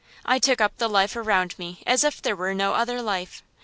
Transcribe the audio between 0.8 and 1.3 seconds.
life